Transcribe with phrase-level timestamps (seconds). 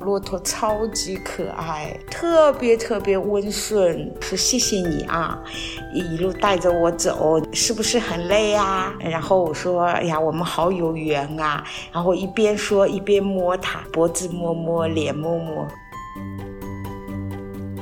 [0.00, 4.12] 骆驼超级可爱，特别特别温顺。
[4.20, 5.40] 说谢谢你啊，
[5.94, 8.92] 一路带着我走，是不是很累啊？
[8.98, 11.64] 然后我说，哎呀，我们好有缘啊。
[11.92, 15.66] 然后一边说一边摸它，脖子摸摸，脸摸摸。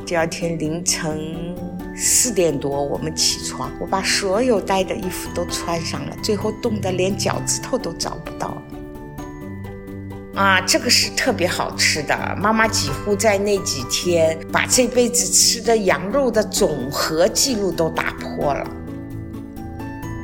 [0.08, 1.54] 第二天凌晨
[1.94, 8.56] 四点多，我们起床，我把所有带的衣服都穿上了，最后冻得连脚趾头都找不到。
[10.34, 12.16] 啊，这个是特别好吃的。
[12.40, 18.66] 妈妈几乎在那几天把这辈子吃的羊肉的总和记录都打破了，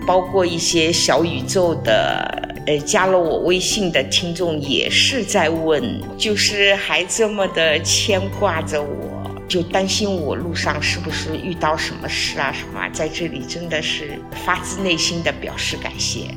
[0.06, 9.13] 包括一些小宇宙的，呃，加了我微信的听众也是在问，就是还这么的牵挂着我，
[9.54, 16.34] 就担心我路上是不是遇到什么事啊什么，在这里真的是发自内心的表示感谢。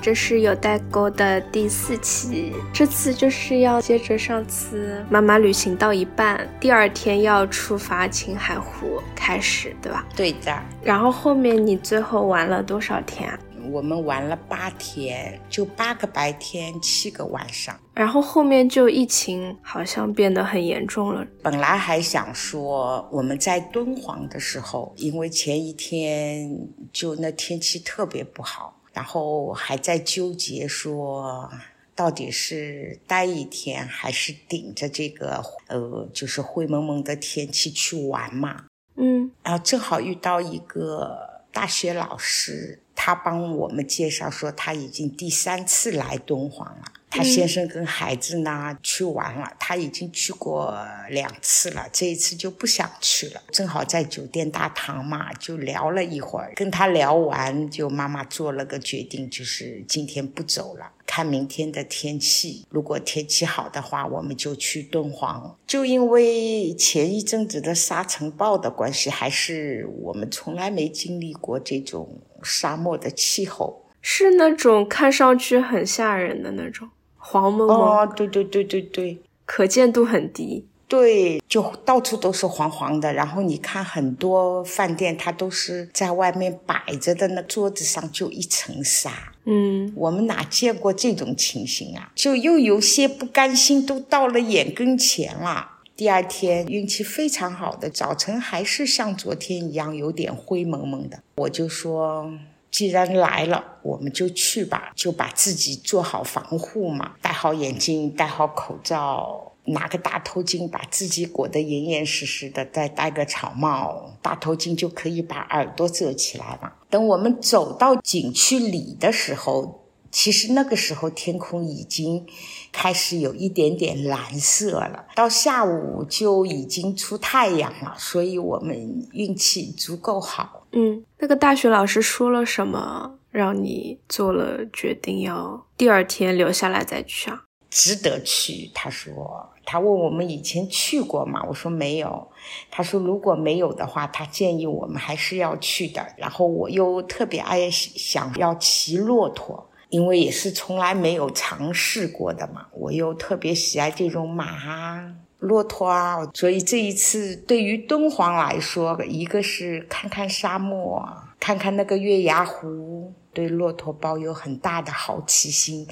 [0.00, 10.06] 这是有代沟的第四期，这次就是要接着上次妈妈旅行到一半，第二天要出发青海湖开始，对吧？
[10.16, 10.58] 对的。
[10.82, 13.38] 然后后面你最后玩了多少天啊？
[13.70, 17.78] 我们玩了八天，就八个白天，七个晚上。
[17.94, 21.26] 然后后面就疫情好像变得很严重了。
[21.42, 28.76] 本来还想说我们在敦煌的时候，因为前一天就那天气特别不好。
[28.92, 31.48] 然后还在纠结说，
[31.94, 38.64] 到底是待一天还是顶着这个呃，就是灰蒙蒙的天气去玩嘛？
[38.96, 46.92] 嗯，然后正好遇到一个大学老师，他帮我们介绍说他已经第三次来敦煌了。
[47.08, 50.76] 他先生跟孩子呢去玩了，他已经去过
[51.08, 53.42] 两次了，这一次就不想去了。
[53.50, 56.52] 正好在酒店大堂嘛，就聊了一会儿。
[56.54, 62.66] 跟他聊完，就妈妈做了个决定，就是今天不走了，看明天的天气。
[62.68, 65.58] 如果天气好的话，我们就去敦煌。
[65.66, 76.88] 就因为前一阵子的沙尘暴的关系，还是我们从来没经历过这种沙漠的气候，是那种看上去很吓人的那种。
[77.16, 80.66] 黄蒙蒙哦，对对对对对，可见度很低。
[80.88, 83.12] 对，就到处都是黄黄的。
[83.12, 89.12] 然后你看很多饭店，它都是在外面摆着的，那桌子上就一层沙。
[89.44, 92.10] 嗯，我们哪见过这种情形啊？
[92.16, 95.69] 就又有些不甘心，都到了眼跟前了。
[96.00, 101.22] 第二天运气非常好的早晨，还是像昨天一样有点灰蒙蒙的。
[101.36, 102.32] 我就说。
[102.70, 116.72] 既然来了，我们就去吧，就把自己做好防护嘛，戴好眼镜，戴好口罩，拿个大头巾把自己裹得严严实实的，再戴个草帽，大头巾就可以把耳朵遮起来了。
[116.88, 119.79] 等我们走到景区里的时候，
[120.10, 122.26] 其实那个时候天空已经
[122.72, 130.66] 开始有一点点蓝色了，到下午就已经出太阳了，所以我们运气足够好。
[130.72, 137.44] 嗯，那个大学老师说了什么，让你做了决定要第二天留下来再去啊？
[137.70, 139.48] 值得去，他说。
[139.64, 141.44] 他问我们以前去过吗？
[141.48, 142.28] 我说没有。
[142.72, 146.04] 他说如果没有的话，他建议我们还是要去的。
[146.16, 152.66] 然后我又特别爱想要骑骆驼，因为也是从来没有尝试过的嘛。
[152.72, 155.14] 我又特别喜爱这种马啊。
[155.40, 161.02] 骆驼啊，所以这一次对于敦煌来说，一个是看看沙漠，
[161.40, 165.88] 看看那个月牙湖，对骆驼抱有很大的好奇心，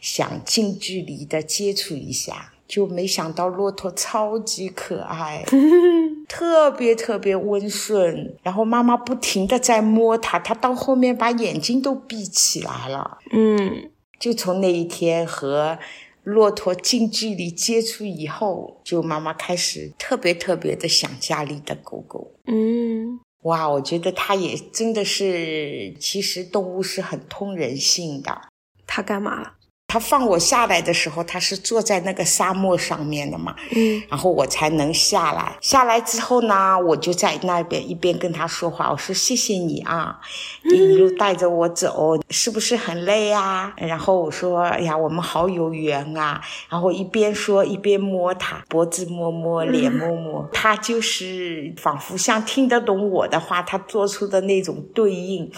[0.00, 5.44] 想近距离的接触一下，就没想到骆驼超级可爱，
[6.28, 13.90] 特别特别温顺，然后妈妈不停的在摸它，它到后面把眼睛都闭起来了，嗯，
[14.20, 15.78] 就从那一天和。
[16.24, 22.32] 骆驼近距离接触以后，就妈妈开始特别特别的想家里的狗狗。
[22.44, 28.42] 嗯，哇，我觉得它也真的是，其实动物是很通人性的。
[28.86, 29.54] 它干嘛了？
[29.90, 35.56] 他放我下来的时候，他是坐在那个沙漠上面的嘛，嗯，然后我才能下来。
[35.62, 40.20] 下来之后呢，我就在那边一边跟他说话，我说谢谢你啊，
[40.62, 43.72] 一路带着我走，是不是很累啊？
[43.78, 46.38] 然后我说，哎呀，我们好有缘啊。
[46.68, 55.50] 然后一边说一边摸他脖子摸摸，脸摸摸，他就是仿佛像听得懂我的话，他做出的那种对应。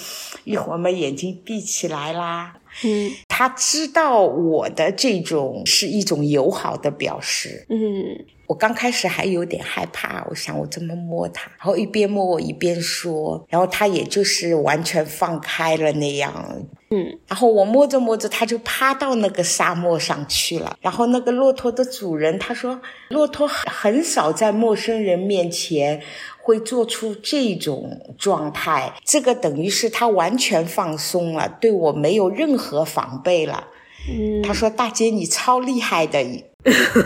[0.44, 2.55] 一会儿嘛，眼睛闭起来啦。
[2.84, 7.67] 嗯他知道我的这种是一种友好的表示。
[7.69, 16.67] 嗯我刚开始还有点害怕，我想我这么摸他，然后一边摸我一边说，然后他也就是完全放开了那样。
[16.90, 20.76] 嗯然后我摸着摸着，他就趴到那个沙漠上去了。
[20.81, 22.81] 然后那个骆驼的主人他说，
[23.11, 26.02] 骆驼很少在陌生人面前
[26.50, 33.69] 会做出这种状态，这个等于是他完全放松了，对我没有任何防备了。
[34.08, 36.19] 嗯，他说：“大姐，你超厉害的。”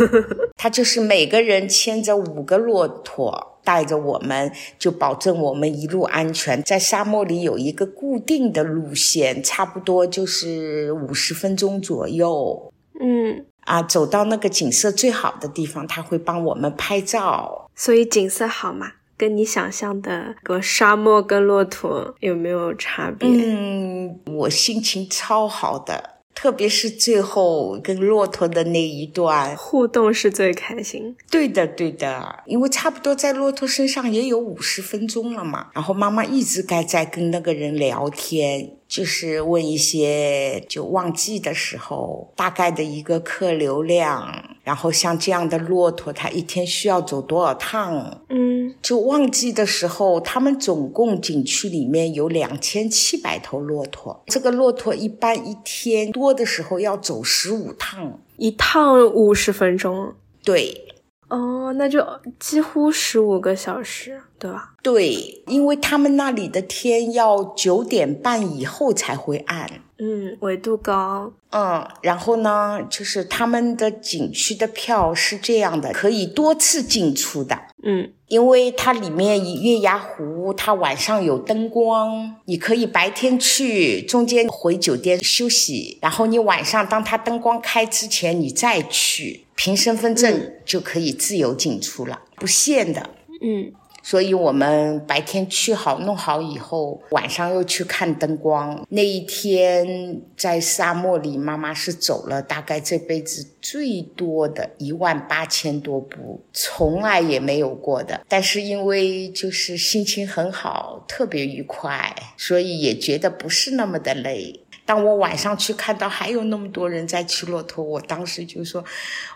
[0.57, 6.63] 他就是每个人牵着五个骆驼，带着我们，就保证我们一路安全。
[6.63, 12.73] 在沙漠里有一个固定的路线，差不多就是五十分钟左右。
[12.99, 17.71] 嗯，啊，走到那个景色最好的地方，他会帮我们拍照。
[17.77, 18.93] 所以景色好吗？
[19.17, 23.29] 跟你想象的个沙漠跟骆驼有没有差别？
[23.29, 26.15] 嗯，我心情超好的。
[26.35, 31.15] 特别是最后跟骆驼的那一段互动是最开心。
[31.31, 35.69] 对的，对的，因为差不多在骆驼身上也有五十分钟了嘛。
[35.73, 48.23] 然后妈妈一直该在跟那个人聊天，就是问一些就旺季的时候大概的一个客流量，然后像这样的骆驼，它一天需要走多少趟？
[48.29, 60.15] 嗯，就旺季的时候，他们总共景区里面有两千七百头骆驼，这个骆驼一般一天多的时候要走十五趟，一趟五十分钟。
[60.45, 60.94] 对。
[61.35, 62.07] 哦，那就
[62.39, 64.75] 几乎十五个小时，对吧？
[64.85, 69.69] 对，因为他们那里的天要九点半以后才会暗。
[69.99, 71.33] 嗯，纬度高。
[71.51, 77.59] 嗯，然后呢，就是他们的景区的票是这样的，可以多次进出的。
[77.83, 93.11] 嗯，因为它里面月牙湖，它晚上有灯光，你可以白天去，中间回酒店休息，然后你晚上当它灯光开之前你再去，凭身份证就可以自由进出了，不限的。
[93.41, 93.73] 嗯。
[94.05, 98.87] 所以我们白天去好弄好以后，晚上又去看灯光。
[98.91, 108.21] 那一天在沙漠里，妈妈是走了大概这辈子最多的一万八千多步，从来也没有过的。
[108.29, 114.61] 但是因为就是心情很好，特别愉快，所以也觉得不是那么的累。
[114.85, 118.85] 当我晚上去看到还有那么多人在骑骆驼，我当时就说：“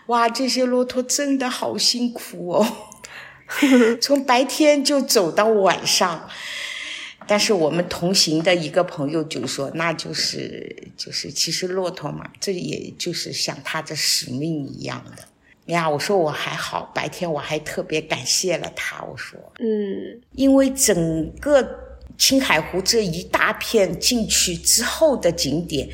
[0.05, 2.67] 哇，这些骆驼真的好辛苦哦。”
[4.01, 6.29] 从白天就走到晚上，
[7.27, 15.23] 但是我们同行的一个朋友就说：“那就是就是，其实骆驼嘛，这也就是像他的使命一样的。”
[15.67, 19.03] 呀，我说我还好，白天我还特别感谢了他。
[19.03, 21.63] 我说，嗯，因为整个
[22.17, 25.87] 青海湖这一大片进去之后的景点，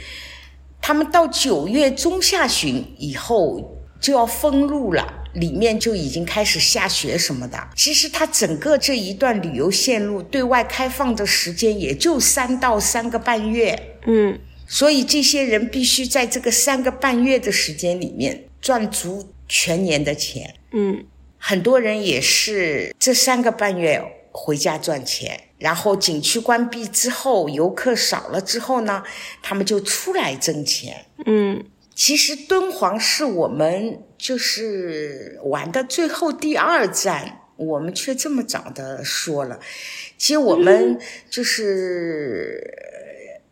[0.82, 5.25] 他们到九月中下旬以后就要封路了。
[5.36, 7.70] 里面就已经开始下雪什么的。
[7.76, 20.56] 其实它整个这一段旅游线路对外开放的时间也就三到三个半月，嗯，所以这些人必须在这个三个半月的时间里面赚足全年的钱。
[20.72, 21.06] 嗯，
[21.38, 24.02] 很多人也是这三个半月
[24.32, 29.04] 回家赚钱，然后景区关闭之后，游客少了之后呢，
[29.42, 31.06] 他们就出来挣钱。
[31.26, 31.64] 嗯。
[31.96, 39.62] 其实敦煌是我们就是玩的最后第二站，我们却这么早的说了。
[40.18, 41.00] 其实我们
[41.30, 42.62] 就是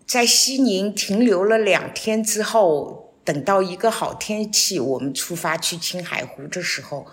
[0.05, 7.07] 在西宁停留了两天之后，等到一个好天气，我们出发去青海湖的时候，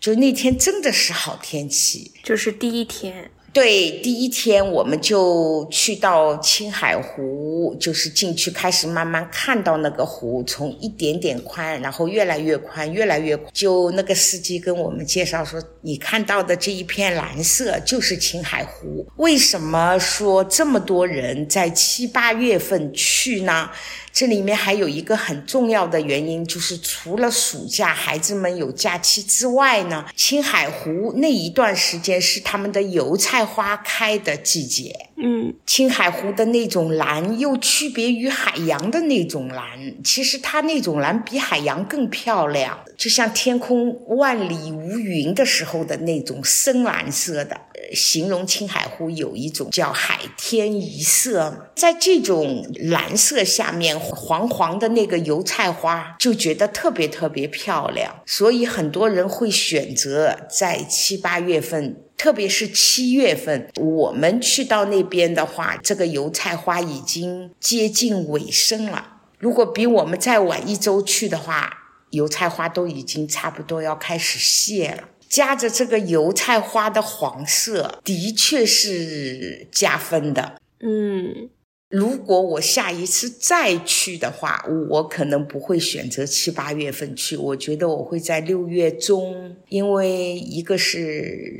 [0.00, 3.30] 就那天真的是好天气，就是第一天。
[3.52, 13.50] 对，第一天我们就去到青海湖，就是进去开始慢慢看到那个湖，从一点点宽，然后越来越宽，越来越宽。
[13.52, 19.06] 就那个司机跟我们介绍说，你看到的这一片蓝色就是青海湖。
[19.16, 23.70] 为什么说这么多人在七八月份去呢？
[24.12, 35.08] 这里面还有一个很重要的原因，就是除了暑假孩子们有假期之外呢，青海湖那一段时间是他们的油菜花开的季节。
[35.16, 47.60] 嗯，青海湖的那种蓝又区别于海洋的那种蓝，其实它那种蓝比海洋更漂亮，就像天空万里无云的时候的那种深蓝色的。
[47.94, 61.96] 形容青海湖有一种叫海天一色，在这种蓝色下面，黄黄的那个油菜花就觉得特别特别漂亮，所以很多人会选择在七八月份。
[62.18, 69.14] 特别是七月份，我们去到那边的话，这个油菜花已经接近尾声了。
[69.40, 71.78] 如果比我们再晚一周去的话，
[72.10, 75.08] 油菜花都已经差不多要开始谢了。
[75.32, 80.60] 夹着这个油菜花的黄色，的确是加分的。
[80.80, 81.48] 嗯。
[81.88, 87.36] 如果我下一次再去的话，我可能不会选择七八月份去。
[87.36, 91.00] 我觉得我会在六月中，因为一个是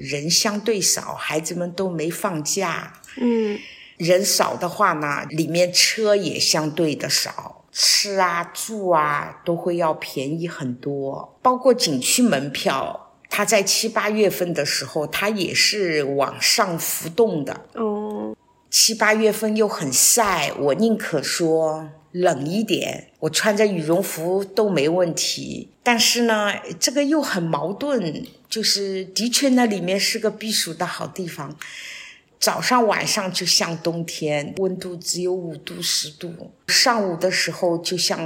[0.01, 2.95] 人相对少，孩子们都没放假。
[3.19, 3.59] 嗯，
[3.99, 11.39] 人少的话呢，里面车也相对的少，吃啊住啊都会要便宜很多。
[11.43, 13.02] 包括景区门票，
[13.35, 17.63] 它在七八月份的时候，它也是往上浮动的。
[17.73, 18.37] 哦。
[18.69, 25.71] 七八月份又很晒，我宁可说冷一点，我穿着羽绒服都没问题。
[25.83, 31.57] 但是呢，这个又很矛盾，就是的确那里面是个避暑的好地方，
[32.39, 36.29] 早上晚上就像冬天，温度只有五度十度；
[36.67, 38.21] 上午的时候就像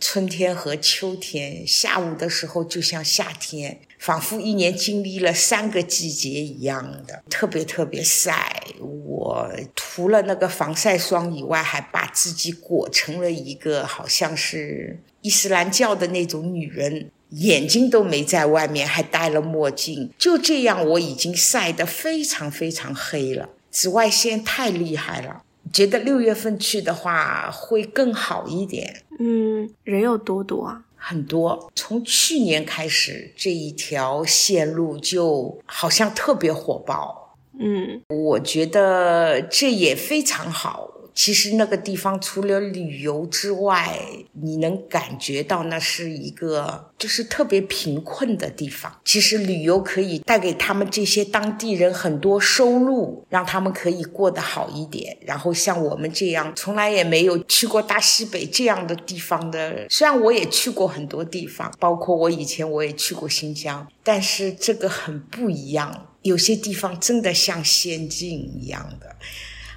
[0.00, 3.80] 春天和秋天，下午的时候就像夏天。
[4.00, 8.64] 仿佛一年经历了三个季节一样的，特别特别晒。
[8.80, 20.10] 我涂了那个防晒霜以外，还把自己裹成了一个好像是伊斯兰教的那种女人，眼睛都没在外面，还戴了墨镜。
[20.16, 25.42] 就这样，我已经晒得非常非常黑了，紫外线太厉害了。
[25.70, 29.02] 觉得六月份去的话会更好一点。
[29.18, 30.84] 嗯，人有多多啊？
[31.02, 37.36] 很多，从去年开始，这一条线路就好像特别火爆。
[37.58, 40.88] 嗯，我觉得这也非常好。
[41.22, 44.00] 其实那个地方除了旅游之外，
[44.32, 48.90] 你能感觉到那是一个就是特别贫困的地方。
[49.04, 55.14] 其实旅游可以带给他们这些当地人很多收入，让他们可以过得好一点。
[55.20, 66.06] 然后像我们这样从来也没有去过大西北这样的地方的，虽然我也去过很多地方，包括我以前我也去过新疆，但是这个很不一样。
[66.22, 69.16] 有些地方真的像仙境一样的。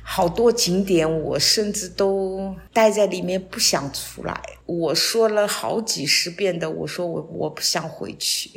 [0.04, 4.40] 好多景点，我甚至都待在里面不想出来。
[4.66, 8.52] 我说了好几十遍的，我说我我不想回去。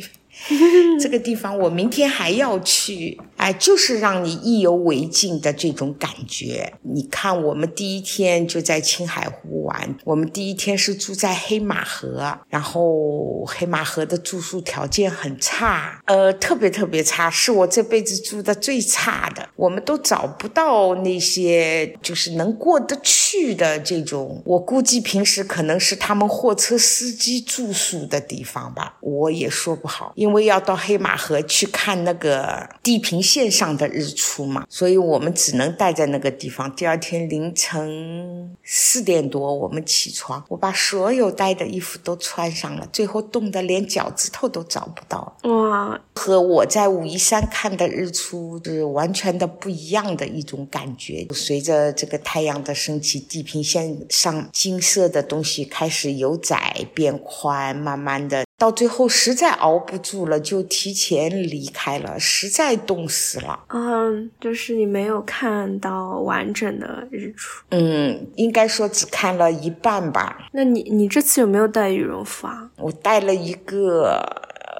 [1.00, 6.72] 这个地方我明天还要去，哎，就是让你意犹未尽的这种感觉。
[6.82, 19.46] 你看，我们第一天就在青海湖玩，我们第一天是住在黑马河，然后黑马河的住宿条件很差，呃，特别特别差，是我这辈子住的最差的。
[19.56, 30.46] 我们都找不到那些就是能过得去的这种，我估计平时可能是他们货车司机住宿的地方吧，我也说不好，因为。
[30.46, 36.74] 要到黑马河去看那个地平线上的日出嘛，所以我们只能待在那个地方。
[36.74, 45.36] 第二天凌晨四点多，我们起床，我把所有带的衣服都穿上了，最后冻得连脚趾头都找不到。
[45.42, 51.26] 哇，和我在武夷山看的日出是完全的不一样的一种感觉。
[51.34, 58.45] 随着这个太阳的升起，地平线上金色的东西开始由窄变宽，慢慢的。
[58.58, 63.64] 到最后实在熬不住了，就提前离开了，实在冻死了。
[63.68, 67.62] 嗯，就是你没有看到完整的日出。
[67.70, 70.48] 嗯，应该说只看了一半吧。
[70.52, 72.70] 那你你这次有没有带羽绒服啊？
[72.78, 74.22] 我带了一个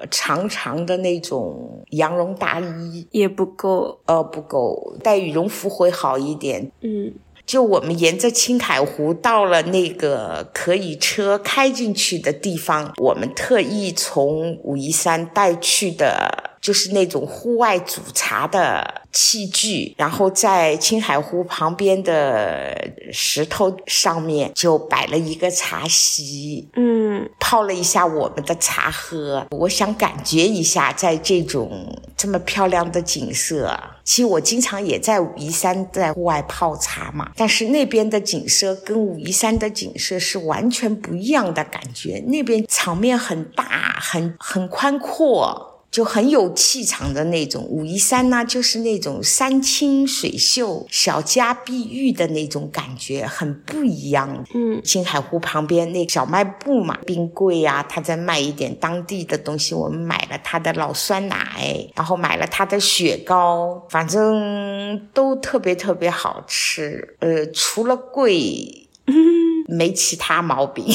[0.09, 3.99] 长长的那种羊绒大衣，也不够。
[4.07, 6.71] 呃，不够，带羽绒服会好一点。
[6.81, 7.13] 嗯。
[7.47, 16.56] 就我们沿着青海湖到了那个可以车开进去的地方，我们特意从武夷山带去的。
[16.67, 22.75] 就是那种户外煮茶的器具，然后在青海湖旁边的
[23.09, 29.47] 石头上面就摆了一个茶席，嗯，泡了一下我们的茶喝。
[29.51, 42.21] 我想感觉一下，在这种这么漂亮的景色，其实我经常也在武夷山在户外泡茶嘛，但是那边的景色跟武夷山的景色是完全不一样的感觉。
[42.27, 45.75] 那边场面很大，很很宽阔。
[45.89, 47.63] 就很有气场的那种。
[47.63, 54.45] 武夷山呢，就是那种山清水秀、小家碧玉的那种感觉，很不一样。
[54.53, 59.73] 嗯，青海湖旁边那小卖部嘛，冰柜呀，他在卖一点当地的东西。
[59.73, 67.15] 我们买了他的老酸奶，然后买了他的雪糕，反正都特别特别好吃。
[67.19, 68.87] 呃，除了贵，
[69.67, 70.85] 没其他毛病。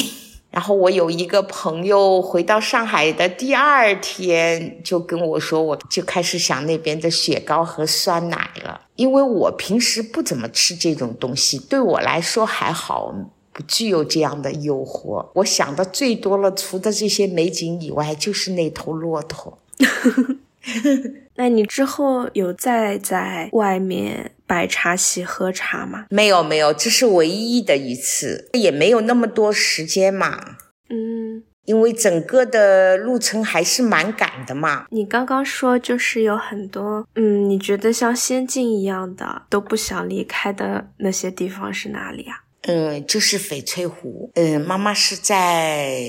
[0.53, 13.11] 然后我有一个朋友回到上海的第二天就跟我说，我就开始想那边的雪糕和酸奶了，因为我平时不怎么吃这种东西，对我来说还好，
[13.51, 15.25] 不具有这样的诱惑。
[15.33, 19.57] 我想的最多了，除了这些美景以外，就是那头骆驼。
[21.35, 26.05] 那你之后有再在外面摆茶席喝茶吗？
[26.09, 30.57] 没有，没有，这是唯一的一次，也没有那么多时间嘛。
[30.89, 34.85] 嗯，因为整个的路程还是蛮赶的嘛。
[34.91, 42.43] 你刚刚说就是有很多，嗯，你觉得像仙境一样的都不想离开的那些地方是哪里啊？
[42.61, 44.29] 嗯，就是翡翠湖。
[44.35, 45.99] 嗯，妈妈是在。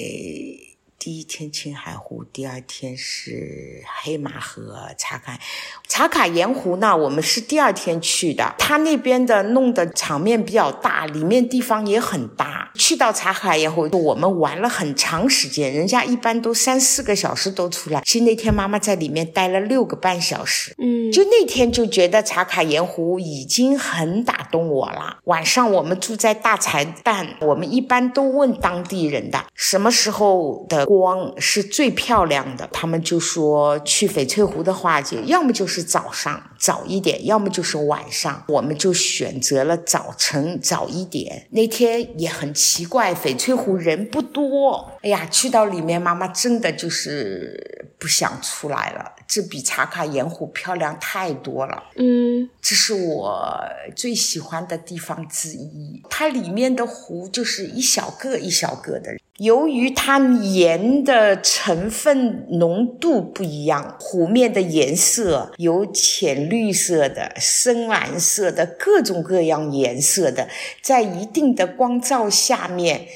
[1.04, 5.38] 第一天青海湖，第二天是黑马河、茶卡
[5.86, 6.96] 茶卡盐湖呢。
[6.96, 12.70] 我们是第二天去的，它那边的弄的场面比较大，里面地方也很大。
[12.76, 18.00] 去到茶卡盐湖，我们玩了很长时间，人家一般都三四个小时都出来。
[18.06, 25.18] 其实那天妈妈在里面待了六个半小时，嗯，就那天就觉得茶卡盐湖已经很打动我了。
[25.24, 30.86] 晚上我们住在大柴旦，我们一般都问当地人的什么时候的。
[30.98, 38.44] 光是最漂亮的，他们就说去翡翠湖的话，就要么就是早上早一点，要么就是晚上。
[38.48, 41.48] 我们就选择了早晨早一点。
[41.50, 44.92] 那天也很奇怪，翡翠湖人不多。
[45.02, 49.12] 哎呀，去到里面，妈妈真的就是不想出来了。
[49.26, 51.82] 这比茶卡盐湖漂亮太多了。
[51.96, 53.58] 嗯，这是我
[53.96, 56.02] 最喜欢的地方之一。
[56.08, 59.10] 它里面的湖就是一小个一小个的。
[59.38, 70.48] 由于它盐的成分浓度不一样，湖面的颜色有浅绿色的、深蓝色的各种各样颜色的，
[70.80, 73.08] 在一定的光照下面，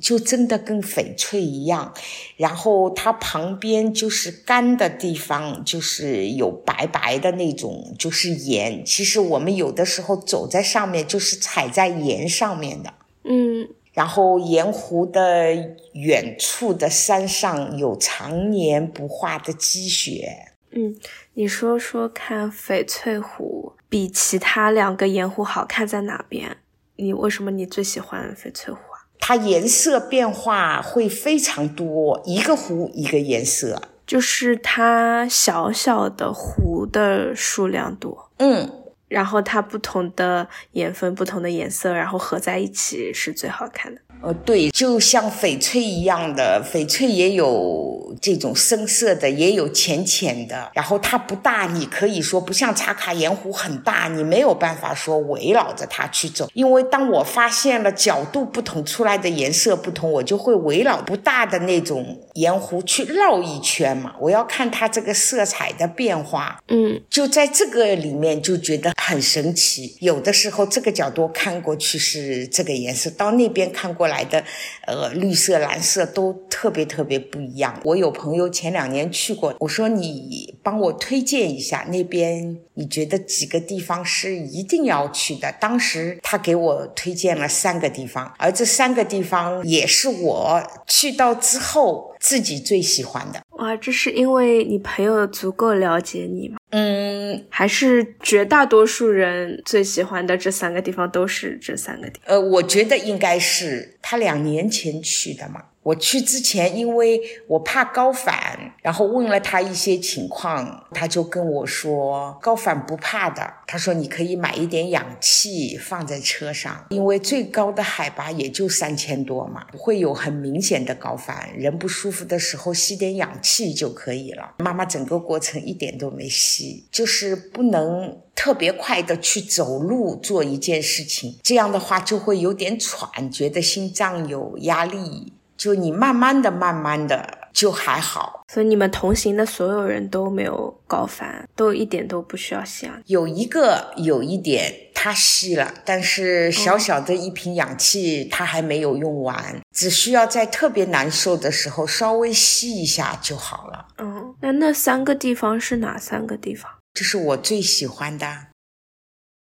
[0.00, 1.92] 就真的跟翡翠一样。
[2.38, 8.82] 然后它旁边就是干的地方，就是有白白的那种，就是盐。
[8.82, 12.94] 其实我们有的时候走在上面，就是踩在盐上面的。
[13.24, 13.68] 嗯。
[13.96, 15.54] 然后盐湖的
[15.94, 20.52] 远处的山上有常年不化的积雪。
[20.72, 20.94] 嗯，
[21.32, 26.58] 你说说看，翡翠湖比其他两个盐湖好看在哪边？
[26.96, 29.08] 你为什么你最喜欢翡翠湖啊？
[29.18, 38.30] 它颜色变化会非常多，一个湖一个颜色，就是它小小的湖的数量多。
[38.36, 38.82] 嗯。
[39.08, 44.00] 然后它不同的盐分、不同的颜色，然后合在一起是最好看的。
[44.22, 50.70] 呃，对，就像翡翠一样的，翡翠也有这种深色的，也有浅浅的。
[50.74, 56.48] 然后它不大，你可以说不像茶卡盐湖很大，你没有办法说围绕着它去走。
[56.54, 64.14] 因为当我发现了角度不同出来的颜色不同，我就会围绕不大的那种盐湖去绕一圈嘛。
[64.18, 66.58] 我要看它这个色彩的变化。
[66.68, 69.94] 嗯，就在这个里面就觉得很神奇。
[70.00, 74.05] 有的时候这个角度看过去是这个颜色，到那边看过。
[74.06, 74.44] 来的，
[74.86, 77.80] 呃，绿色、蓝色都特别特别不一样。
[77.84, 85.52] 我有朋友前两年去过，我说你帮我推荐一下那边，你觉得几个地方是一定要去的？
[85.60, 93.40] 当时他给我推荐了三个地方，而这三个地方也是我去到之后自己最喜欢的。
[93.58, 96.56] 哇，这是因为你朋友足够了解你吗？
[96.70, 102.36] 嗯，还是绝大多数人最喜欢的这三个地方都是这三个地方？
[102.36, 105.62] 呃，我觉得应该是他两年前去的嘛。
[105.86, 113.54] 我去之前，因为我怕高反，然后问了他一些情况，他就跟我说高反不怕的。
[113.68, 121.50] 他说你可以买一点氧气放在车上，因为最高的海拔也就三千多嘛，不会有很明显的高反。
[121.56, 124.54] 人不舒服的时候吸点氧气就可以了。
[124.58, 135.34] 妈妈整个过程一点都没吸，就是不能特别快的去走路做一件事情，这样的话就会有点喘，觉得心脏有压力。
[135.56, 142.94] 就你慢慢的、慢慢的就还好，所以你们同行的所有人都没有高反，都一点都不需要吸氧。
[143.06, 153.86] 有一个有一点他吸了，但是小小的一瓶氧气他还没有用完，只需要在特别难受的时候稍微吸一下就好了。
[153.98, 154.34] 嗯。
[154.42, 156.70] 那那三个地方是哪三个地方？
[156.92, 158.26] 这是我最喜欢的。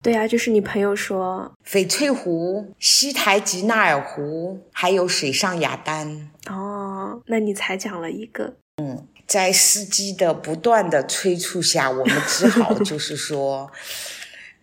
[0.04, 6.30] 对啊，就是你朋友说翡翠湖、西台吉纳尔湖，还有水上雅丹。
[6.50, 8.56] 哦，那你才讲了一个。
[8.78, 13.72] 嗯，在司机的不断的催促下，我们只好就是说。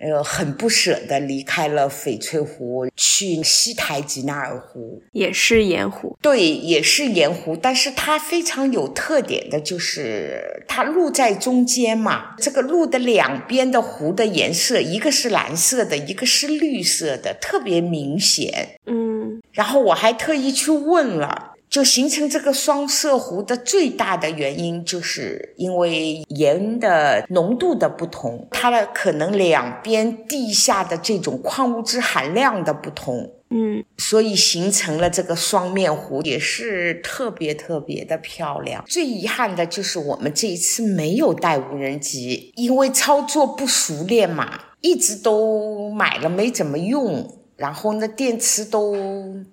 [0.00, 6.16] 呃，很不舍得离开了翡翠湖，去西台吉纳尔湖，也是盐湖。
[6.22, 12.34] 对，也是盐湖，但是它非常有特点的就是它路在中间嘛。
[12.38, 18.78] 这个路的两边的湖的颜色，一个是蓝色的，一个是绿色的，特别明显。
[18.86, 21.49] 嗯，然后我还特意去问了。
[21.70, 38.84] 就形成这个双色湖的最大的原因，就是因为盐的浓度的不同，它的可能两边地下的这种矿物质含量的不同，嗯，所以形成了这个双面湖，也是特别特别的漂亮。
[38.88, 48.96] 最遗憾的就是我们这一次没有带无人机，因为操作不熟练嘛，一直都买了没怎么用，然后呢电池都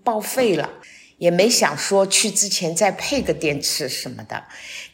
[0.03, 0.67] 报废了。
[1.17, 4.43] 也没想说去之前再配个电池什么的，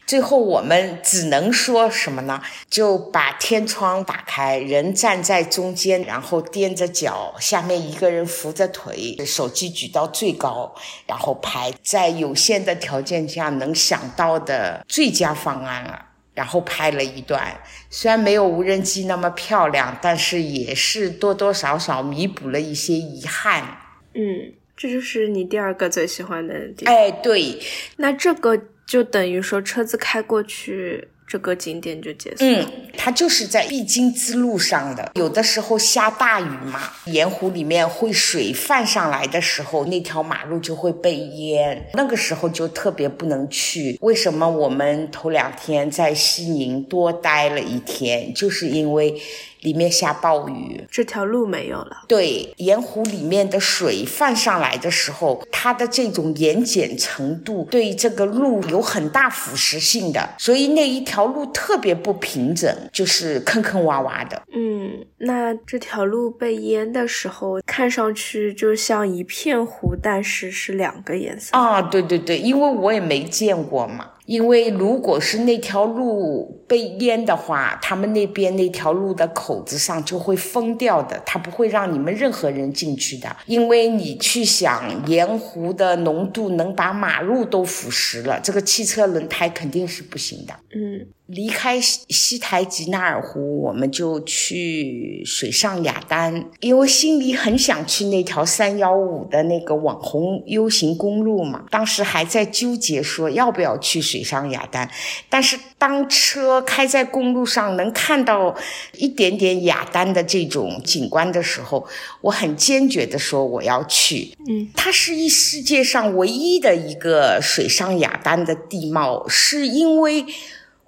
[0.08, 2.42] 最后我们只能说什么呢？
[2.70, 10.74] 就把天窗打开，人站在中间，然后踮着脚，下面一个人扶着腿，手机举到最高，
[11.08, 17.60] 然后拍，在有限的条件下能想到的最佳方案了，然后拍了一段。
[17.90, 23.78] 虽然没有无人机那么漂亮，但是也是多多少少弥补了一些遗憾。
[24.14, 24.54] 嗯。
[24.84, 26.94] 这就是你第二个最喜欢的地方。
[26.94, 27.58] 哎，对，
[27.96, 31.08] 那这个就等于说车子开过去。
[31.26, 32.36] 这个景点就结束。
[32.42, 35.14] 嗯，它就是在必经之路上的。
[35.16, 41.90] 有的时候下大雨嘛，盐湖里面会水泛上来的时候，那条马路就会被淹。
[41.94, 43.98] 那个时候就特别不能去。
[44.02, 48.32] 为什么我们头两天在西宁多待了一天？
[48.34, 49.20] 就是因为
[49.64, 52.04] 里面下暴雨，这条路没有了。
[52.08, 61.24] 对，盐湖里面的水泛上来的时候，它的这种盐碱程度对这个路有很大腐蚀性的，所以那一条。
[61.24, 64.44] 路特别不平整，就是坑坑洼洼的。
[64.54, 71.82] 嗯，那这条路被淹的时候，看上去就像一片湖，但是是两个颜色啊。
[71.82, 74.10] 对对对，因为我也没见过嘛。
[74.26, 83.36] 因为如果是那条路被淹的话，他们那边那条路的口子上就会封掉的，他不会让你们任何人进去的。
[83.48, 90.54] 因为你去想，盐湖的浓度能把马路都腐蚀了，这个汽车轮胎肯定是不行的。
[90.74, 91.06] 嗯。
[91.34, 101.66] 离开西西台吉纳尔湖，我们就去水上雅丹，因为心里很想去那条三幺五的那个网红 U 型公路嘛。
[101.72, 104.90] 当时还在纠结说要不要去水上雅丹，
[105.30, 108.56] 但是当车开在公路上能看到
[108.94, 111.88] 一点点雅丹的这种景观的时候，
[112.22, 114.30] 我很坚决的说我要去。
[114.48, 120.26] 嗯，它是一世界上唯一的一个水上雅丹的地貌，是因为。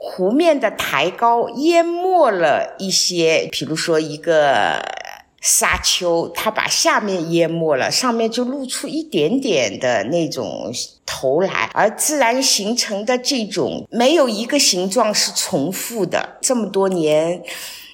[0.08, 4.80] 湖面的抬高淹没了一些，比如说一个
[5.42, 10.72] 沙丘，它把下面淹没了，上面就露出一点点的那种
[11.08, 17.42] 头来，而自然形成的这种没有一个形状是重复的，这么多年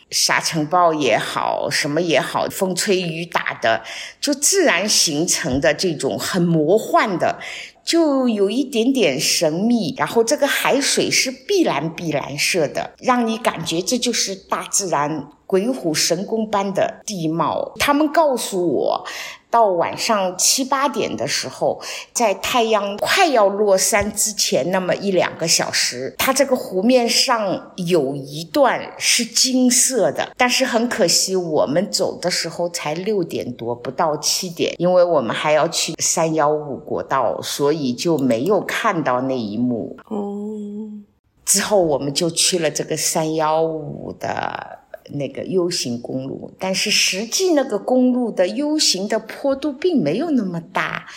[0.10, 3.82] 沙尘暴也好，什么也好，风吹雨打的，
[4.20, 7.40] 就自然形成的这种很魔幻的。
[7.84, 17.74] 就有一点点神秘，然后这个海水是碧蓝碧蓝色的，让你感觉这就是大自然鬼斧神工般的地貌。
[17.80, 19.06] 他们告诉我。
[19.52, 21.80] 到晚上七八点的时候，
[22.14, 39.98] 在太阳快要落山之前那么一两个小时，它这个湖面上有一段是金色的，但是很可惜，我们走的时候才六点多，不到七点，因为我们还要去三幺五国道，所以就没有看到那一幕。
[40.08, 40.90] 哦，
[41.44, 44.81] 之后我们就去了这个三幺五的。
[45.14, 51.08] 那个 U 型公路，但是实际那个公路的 U 型的坡度并没有那么大，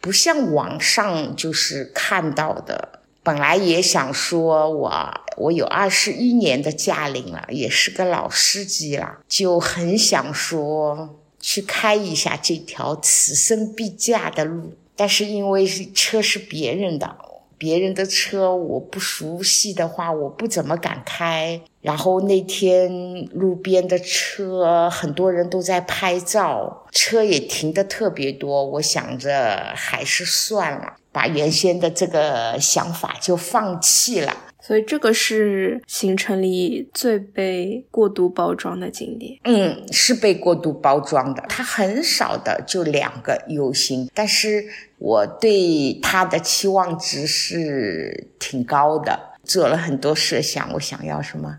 [0.00, 3.00] 不像网上就是看到的。
[3.22, 17.16] 本来也想说，我我有二十一年的驾龄了，也是个老司机了，就很想说去开一下这条此生必驾的路，但是因为车是别人的。
[17.56, 21.60] 别人的车我不熟悉的话，我不怎么敢开。
[21.82, 28.64] 然后那天路边的车很多人都在拍照，车也停的特别多。
[28.64, 34.32] 我想着还是算了，把原先的这个想法就放弃了。
[34.64, 39.36] 所以这个是行程里最被过度包装的景点。
[39.42, 41.42] 嗯，是被过度包装的。
[41.48, 44.64] 它很少的就两个 U 型，但是
[44.98, 50.72] 我对它的期望值是挺高的，做了很多设想。
[50.74, 51.58] 我想要什么？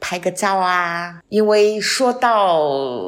[0.00, 1.20] 拍个照啊！
[1.28, 3.00] 因为说到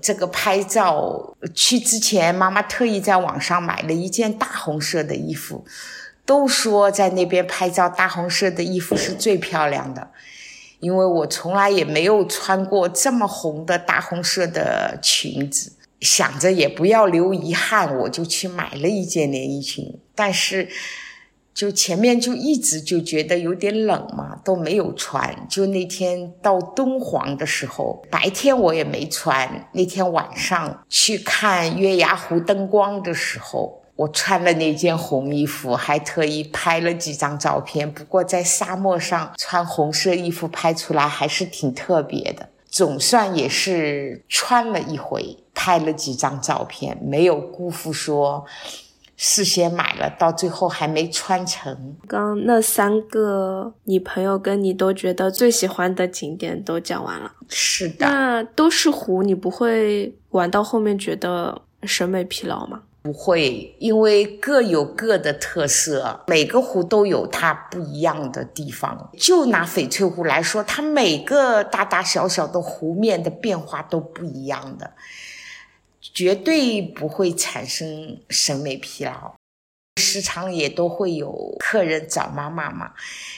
[0.00, 5.64] 这个拍照，去之前妈妈特意在网上买了一件大红色的衣服。
[6.24, 10.08] 都说在那边拍照，大红色的衣服是最漂亮的，
[10.78, 19.98] 因为我从来也没有穿过这么红的大红色的裙子，想着也不要留遗憾，我就去买了一件连衣裙。
[20.14, 20.68] 但是，
[21.54, 25.46] 就前面就一直就觉得有点冷嘛，都没有穿。
[25.48, 33.80] 就那天到敦煌的时候，白天我也没穿，那天晚上去看月牙湖灯光的时候。
[33.94, 37.92] 我穿了那件红衣服，还特意拍了几张照片。
[37.92, 42.48] 不过在沙漠上穿红色衣服拍出来还是挺特别的。
[42.68, 48.46] 总算也是穿了一回，拍了几张照片，没有辜负说
[49.24, 51.96] 事先买了，到最后还没穿成。
[52.08, 58.04] 刚那三个你朋友跟你都觉得最喜欢的景点都讲完了，是的。
[58.04, 62.82] 那都是湖，你不会玩到后面觉得审美疲劳吗？
[63.02, 69.10] 不会，因为各有各的特色，每个湖都有它不一样的地方。
[69.16, 74.90] 就拿翡翠湖来说，它每个大大小小的湖面的变化都不一样的，
[76.12, 79.34] 绝对不会产生审美疲劳。
[80.00, 82.92] 时常也都会有客人找妈妈嘛，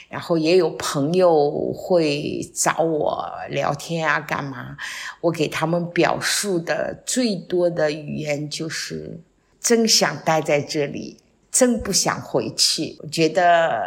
[0.08, 4.76] 然后也有朋友会找我聊天啊，干嘛？
[5.20, 9.20] 我给他们表述的最多的语言就是。
[9.60, 11.16] 真想待在这里，
[11.50, 12.98] 真不想回去。
[13.00, 13.82] 我觉得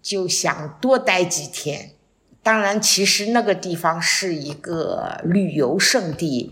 [0.00, 1.90] 就想多待几天。
[2.42, 6.50] 当然，其实那个地方是一个旅游胜地。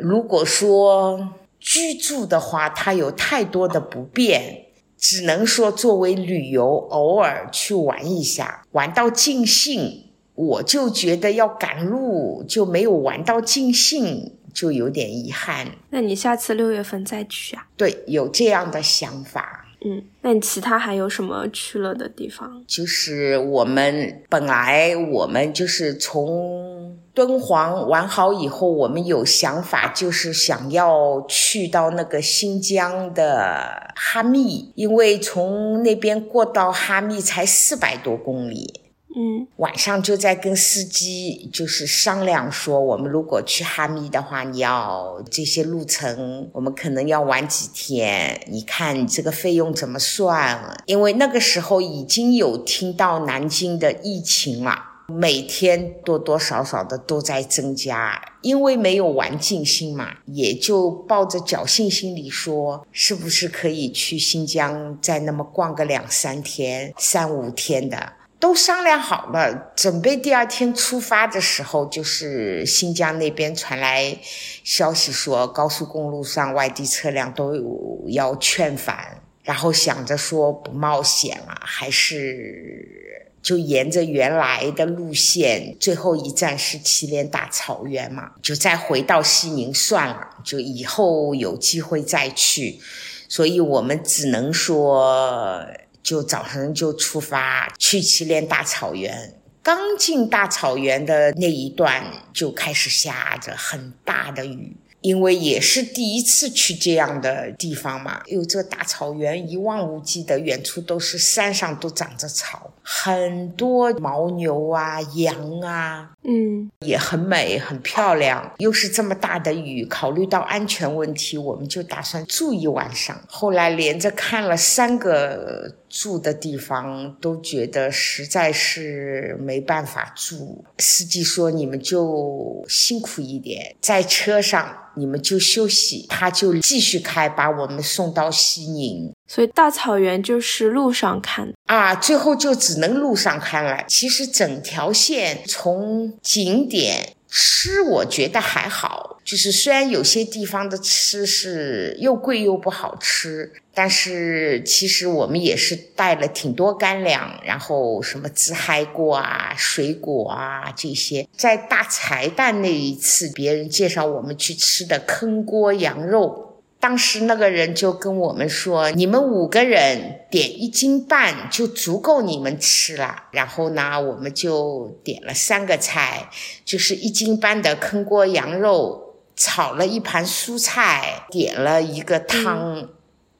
[0.00, 10.04] 如果说居住的话，它有太多的不便，只能说作为旅游，偶尔去玩一下，玩到尽兴。
[10.34, 14.34] 我就觉得要赶路，就没有玩到尽兴。
[14.54, 15.68] 就有点遗憾。
[15.90, 17.64] 那你下次六月份再去啊？
[17.76, 19.66] 对，有这样的想法。
[19.84, 22.64] 嗯，那你其他还有什么去了的地方？
[22.66, 26.67] 就是我们本来我们就是从
[27.14, 38.82] 敦煌玩好以后，我们有想法，就是想要去到那个新疆的哈密，因为从那边过到哈密才四百多公里。
[39.10, 48.40] 嗯，晚上就在跟司机就是商量说，我们如果去哈密的话，你要这些路程，我们可能要玩几天。
[48.46, 50.76] 你看这个费用怎么算？
[50.84, 58.20] 因为那个时候已经有听到南京的疫情了，每天多多少少的都在增加。
[58.42, 68.12] 因为没有玩尽兴嘛，也就抱着侥幸心理说，是不是可以去新疆再那么逛个两三天、三五天的。
[68.40, 74.16] 都商量好了，准备第二天出发的时候，就是新疆那边传来
[74.62, 92.78] 消息说，高速公路上外地车辆都有要劝返，然后想着说不冒险了，还是就沿着原来的路线，最后一站是祁连大草原嘛，就再回到西宁算了，就以后有机会再去，
[93.26, 95.66] 所以我们只能说。
[96.00, 104.74] 就早上就出发去祁连大草原，刚进大草原的那一段就开始下着很大的雨。
[105.00, 118.52] 因为也是第一次去这样的地方嘛，哟，这大草原一望无际的，远处都是山上都长着草，很多牦牛啊、羊啊，嗯，也很美很漂亮。
[118.58, 123.16] 又是这么大的雨，考虑到安全问题，我们就打算住一晚上。
[123.28, 130.64] 后来连着看了三个住的地方，都觉得实在是没办法住。
[130.78, 139.14] 司机说：“你们就辛苦一点，在车上。”你们就休息，他就继续开，把我们送到西宁。
[139.28, 143.84] 所以大草原就是路上看啊，最后就只能路上看了。
[143.86, 147.12] 其实整条线从景点。
[147.30, 161.28] 吃我觉得还好，就是虽然有些地方的吃是又贵又不好吃，但是其实我们也是带了挺多干粮，然后什么自嗨锅啊、水果啊这些。
[161.36, 166.47] 在大柴旦那一次，别人介绍我们去吃的坑锅羊肉，
[166.80, 176.30] 当时那个人就跟我们说：“你们五个人点一斤半就足够你们吃了。”然后呢，我们就点了三个菜，
[176.64, 182.90] 就是一斤半的坑锅羊肉，炒了一盘蔬菜，点了一个汤。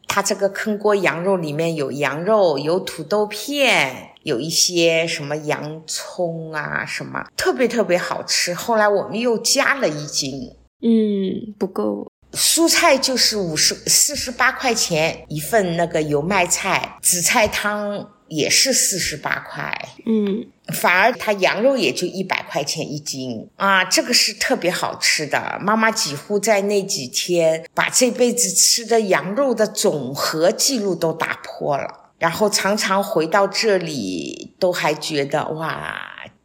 [0.08, 8.52] 它这个坑锅羊肉里面有羊肉，有土豆片，有一些什么洋葱啊，什么特别特别好吃。
[8.52, 12.07] 后来我们又加了一斤，嗯，不够。
[12.32, 25.58] 蔬菜就是五十四十八块钱一份，那个油麦菜紫菜汤也是四十八块，嗯，反而它羊肉也就一百块钱一斤啊，这个是特别好吃的。
[25.62, 35.98] 妈妈几乎在那几天把这辈子吃的羊肉的总和记录都打破了，然后常常回到这里都还觉得哇，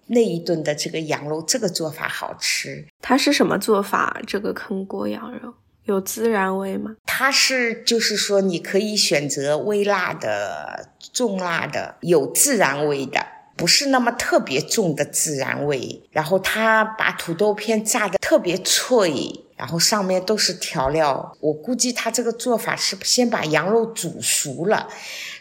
[0.07, 2.87] 那一顿的这个羊肉这个做法好吃。
[3.01, 4.21] 它是什么做法？
[4.25, 5.53] 这个坑锅羊肉？
[5.85, 6.95] 有孜然味吗？
[7.05, 13.19] 它是，就是说，你可以选择微辣的、重辣的，有孜然味的，
[13.57, 16.01] 不是那么特别重的孜然味。
[16.11, 21.35] 然后它把土豆片炸的特别脆，然后上面都是调料。
[21.39, 24.89] 我估计他这个做法是先把羊肉煮熟了。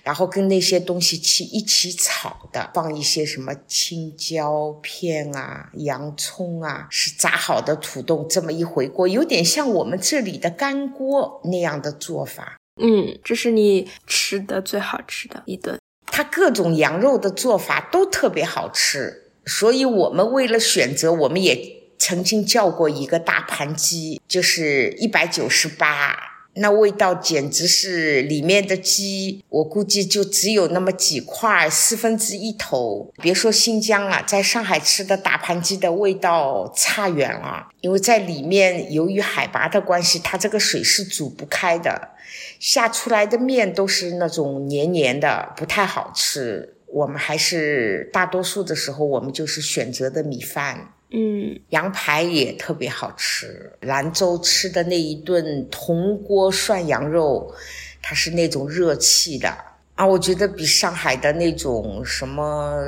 [0.05, 12.57] 然后跟那些东西去一起炒的，放一些什么青椒片啊、洋葱啊，是炸好的土豆，这么一回锅，有点像我们这里的干锅那样的做法。
[12.83, 15.79] 嗯，这是你吃的最好吃的一顿。
[16.07, 26.17] 它各种羊肉的做法都特别好吃，所以我们为了选择，我们也曾经叫过一个大盘鸡，就是一百九十八。
[26.55, 33.13] 那味道简直是里面的鸡，我估计就只有那么几块，四分之一头。
[33.23, 42.09] 别说新疆了，在上海吃的大盘鸡的味道差远了，因为在里面由于海拔的关系，它这个水是煮不开的，
[42.59, 46.75] 下出来的面都是那种黏黏的，不太好吃。
[46.89, 50.95] 我们还是大多数的时候，我们就是选择的米饭。
[51.15, 53.73] 嗯，羊排也特别好吃。
[53.81, 57.55] 兰州吃的那一顿铜锅涮羊肉，
[58.01, 59.55] 它是那种热气的
[59.95, 62.83] 啊，我觉得比上海的那种什么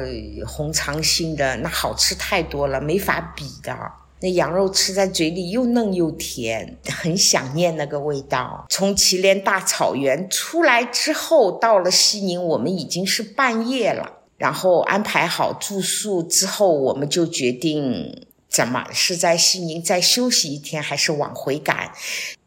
[0.47, 3.77] 红肠心的那好吃太多了，没法比的。
[4.21, 8.65] 那羊肉吃在嘴里又嫩又甜， 很想念那个味道。
[8.71, 14.24] 从祁连大草原出来之后，到了西宁，我们已经是半夜了。
[14.37, 21.93] 然后安排好住宿之后，我们就决定怎么是在西宁再休息一天，还是往回赶。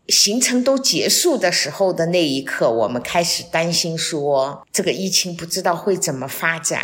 [0.08, 6.82] 行程都结束的时候的那一刻，我们开始担心说，这个疫情不知道会怎么发展，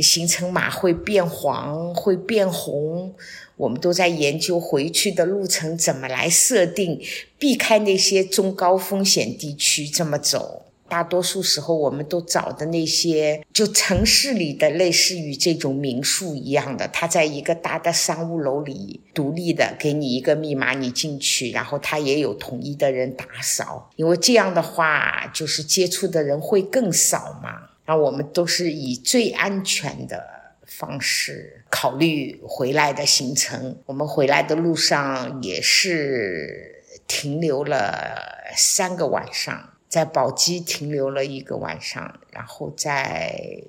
[0.00, 3.14] 行程码会变黄，会变红。
[3.56, 6.98] 我们都在研究回去的路程怎么来设定，
[7.38, 10.62] 避开那些中高风险地区这么走。
[10.92, 27.70] 大多数时候，我们都找的那些就城市里的，类似于这种民宿一样的，他在一个大的商务楼里独立的，给你一个密码，你进去，然后他也有统一的人打扫，因为这样的话，就是接触的人会更少嘛。
[27.86, 30.22] 然后我们都是以最安全的
[30.66, 33.78] 方式考虑回来的行程。
[33.86, 39.70] 我们回来的路上也是停留了三个晚上。
[39.92, 43.62] 在宝鸡停留了一个晚上，然后在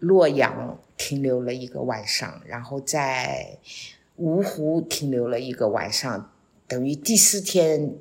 [0.00, 3.56] 洛阳停留了一个晚上，然后在
[4.18, 6.32] 芜湖停留了一个晚上，
[6.66, 7.94] 等于第四天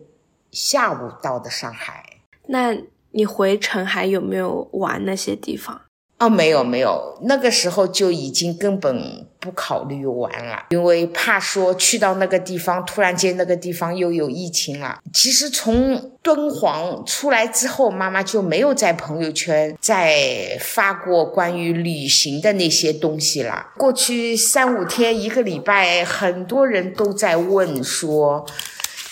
[0.50, 2.22] 下午到的上海。
[2.48, 2.76] 那
[3.12, 5.80] 你回程还有没有玩那些地方？
[6.18, 14.98] 哦，没有没有，那个时候就已经根本不考虑玩了，因为怕说去到那个地方，突然间那个地方又有疫情了。
[15.14, 23.68] 其实从敦煌出来之后，妈妈就没有在朋友圈再发过关于旅行的那些东西了。
[23.78, 28.46] 过去三五天、一个礼拜，很多人都在问说，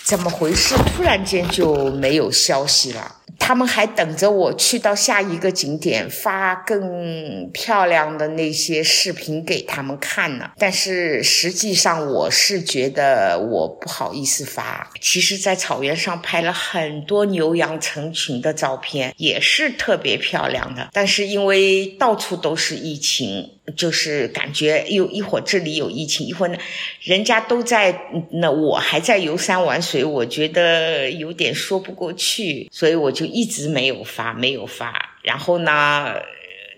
[0.02, 0.74] 怎么回事？
[0.96, 3.16] 突然间就没有消息了。
[3.44, 10.52] 他们还等着我去到下一个景点发更漂亮的那些视频给他们看呢。
[10.56, 14.88] 但是实际上我是觉得我不好意思发。
[15.00, 20.88] 其实，在草原上拍了很多牛羊成群的照片，也是特别漂亮的。
[20.92, 23.50] 但是因为到处都是疫情。
[23.76, 26.58] 就是感觉又一会儿这里有疫情，一会儿呢，
[27.00, 27.96] 人家都在，
[28.32, 35.16] 那我还在游山玩水，我觉得有点说不过去，所以我就一直没有发，没有发。
[35.22, 36.14] 然后呢，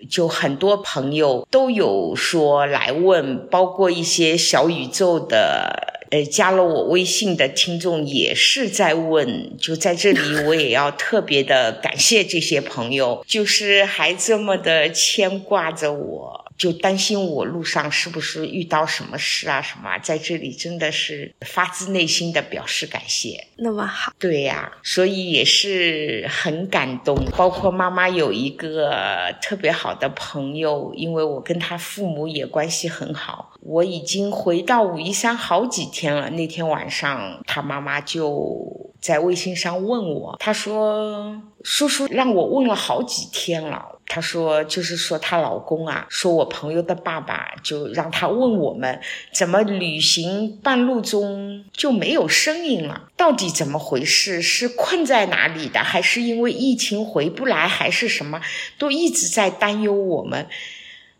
[0.09, 16.44] 就很多朋友都有说来问，包括一些小宇宙的呃，加了我微信的听众也是在问，就在这里，我也要特别的感谢这些朋友，就是还这么的牵挂着我。
[16.57, 19.61] 就担心我路上是不是遇到什么事啊？
[19.61, 23.47] 什么，在这里真的是发自内心的表示感谢。
[23.57, 27.15] 那么好，对呀，所以也是很感动。
[27.37, 33.53] 包括妈妈有一个特别好的朋友，因为我跟他父母也关系很好。
[33.61, 36.29] 我已经回到武夷山好几天了。
[36.29, 49.01] 那天晚上，他妈妈就在微信上问我，他说：“叔叔让我问了好几天了。”她说：“就是说，她老公啊，说我朋友的爸爸就让他问我们，
[49.33, 53.09] 怎么旅行半路中就没有声音了？
[53.17, 54.43] 到底怎么回事？
[54.43, 58.39] 是困在哪里的，还是因为疫情回不来，还是什么？
[58.77, 60.47] 都一直在担忧我们。”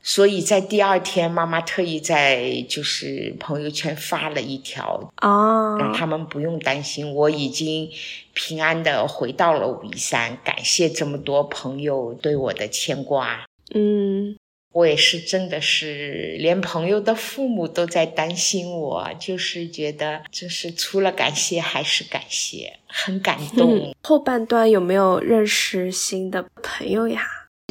[0.08, 7.90] 所以在第二天，妈妈特意在就是朋友圈发了一条哦，让他们不用担心，我已经
[8.36, 10.38] 平安的回到了武夷山。
[10.44, 13.48] 感谢这么多朋友对我的牵挂。
[13.74, 14.38] 嗯，
[14.74, 23.92] 我也是真的是连朋友的父母都在担心我，就是觉得就是除了感谢还是感谢，很感动。
[24.04, 27.24] 后半段有没有认识新的朋友呀？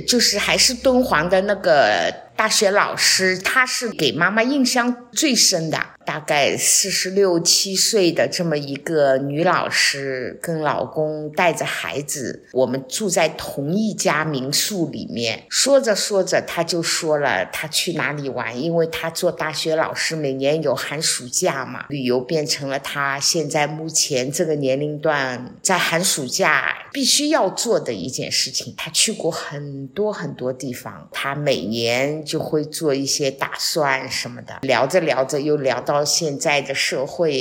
[0.09, 5.79] 就是还是敦煌的那个大学老师，他是给妈妈印象最深的。
[6.07, 15.45] 大概四十六七岁的这么一个女老师，跟老公带着孩子，我们住在同一家民宿里面。
[15.49, 28.75] 说着说着，她就说了她去哪里玩，因为她做大学老师，每年有寒暑假嘛，旅游变成了她现在目前这个年龄段在寒暑假必须要做的一件事情。
[28.77, 34.59] 她去过很多很多地方，她每年就会做一些打算什么的。
[34.63, 35.94] 聊着聊着又聊到。
[35.95, 37.33] 到现在的社会，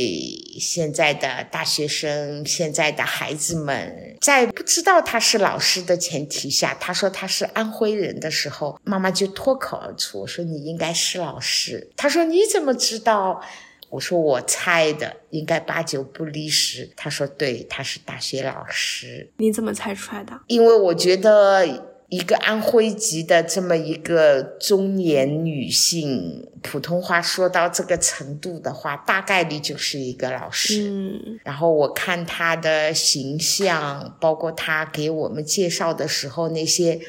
[0.59, 13.41] 现在的大学生，现在的孩子们，在不知道他是老师的前提下，他说他是安徽人的时候，妈妈就脱口而出：“我说你应该是老师。”他说：“你怎么知道？”
[13.89, 20.39] 我说：“我猜的，应该八九不离十。”他说：“对，他是大学老师。”你怎么猜出来的？
[20.45, 21.91] 因为我觉得。
[22.13, 30.91] 一个安徽籍的这么一个中年女性，普通话说到这个程度的话，大概率就是一个老师。
[30.91, 36.99] 嗯，然后我看她的形象，包括她给我们介绍的时候那些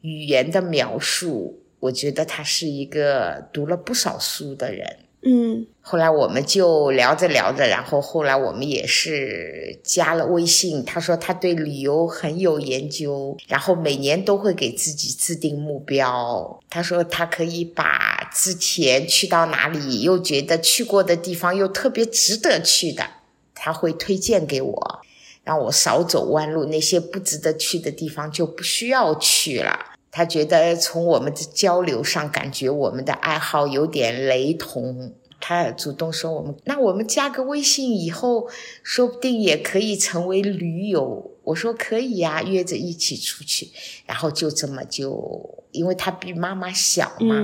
[0.00, 5.05] 语言的描述，我觉得她是一个读了不少书的人。
[5.28, 10.84] 嗯，后来我们就聊着聊着，然后后来我们也是加了微信。
[10.84, 16.60] 他说他对旅游很有研究，然后每年都会给自己制定目标。
[16.70, 23.04] 他说他可以把之前去到哪里又觉得去过的地方又特别值得去的，
[23.52, 25.00] 他会推荐给我，
[25.42, 26.66] 让我少走弯路。
[26.66, 29.95] 那些不值得去的地方就不需要去了。
[30.16, 35.12] 他觉得从我们的交流上，感觉我们的爱好有点雷同。
[35.38, 38.48] 他主动说：“我们那我们加个微信，以后
[38.82, 43.68] 说不定也可以成为驴友。”我说：“可以呀，约着一起出去。”
[44.08, 47.36] 然后就这么就，因为他比妈妈小嘛，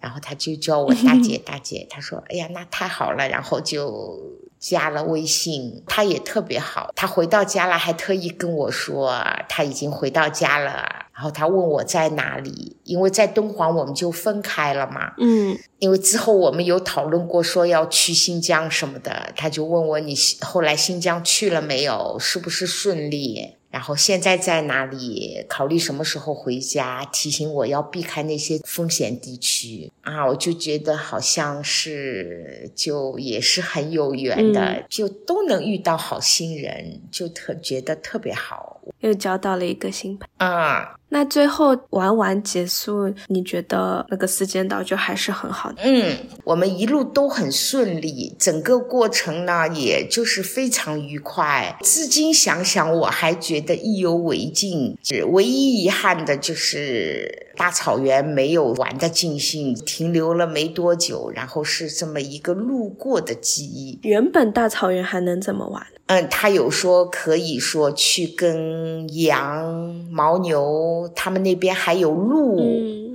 [0.00, 1.86] 然后他就叫我大姐 大姐。
[1.88, 4.18] 他说：“哎呀，那太好了。”然后就。
[4.60, 6.92] 加了微信，他也特别好。
[6.94, 9.10] 他回到家了，还特意跟我说
[9.48, 11.06] 他已经回到家了。
[11.20, 15.12] 然后他问我在哪里，因为在敦煌我们就分开了嘛。
[15.18, 23.56] 嗯，因为之后我们有讨论过说要去新疆什么的，他就问我你后来新疆去了没有，是不是顺利？
[23.70, 25.44] 然后现在在哪里？
[25.46, 27.04] 考虑什么时候回家？
[27.12, 30.26] 提醒我要避开那些风险地区啊！
[30.26, 38.79] 我就觉得好像是就也是很有缘的，就都能遇到好心人，就特觉得特别好。
[39.00, 40.96] 又交到了一个新朋友啊！
[41.12, 45.82] 那最后玩完结束，你觉得那个四间岛就还是很好的？
[45.82, 51.76] 嗯，我们一路都很顺利，整个过程呢，也就是非常愉快。
[51.82, 54.96] 至今想想，我还觉得意犹未尽。
[55.32, 63.98] 唯一遗憾的就是大草原没有玩的尽兴，停留了没多久，然后是这么一个路过的记忆。
[64.02, 65.86] 原本大草原还能怎么玩？
[66.06, 73.09] 嗯，他有说可以说去跟羊、牦牛，他们那边还有鹿，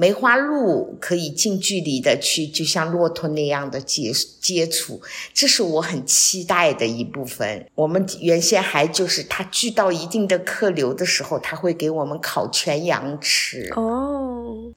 [0.00, 5.02] 梅花鹿可以近距离的去，就像骆驼那样的接接触，
[5.34, 7.66] 这是我很期待的一部分。
[7.74, 13.72] 我们原先还就是它聚到一定的客流的时候，他会给我们烤全羊吃。
[13.74, 14.17] 哦。